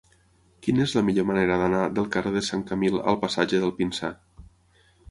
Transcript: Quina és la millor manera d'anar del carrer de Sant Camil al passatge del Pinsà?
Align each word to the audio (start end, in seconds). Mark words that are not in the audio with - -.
Quina 0.67 0.81
és 0.85 0.95
la 0.99 1.03
millor 1.09 1.27
manera 1.31 1.57
d'anar 1.65 1.83
del 1.99 2.09
carrer 2.17 2.35
de 2.39 2.45
Sant 2.51 2.65
Camil 2.73 2.99
al 3.13 3.21
passatge 3.27 3.65
del 3.67 3.79
Pinsà? 3.83 4.13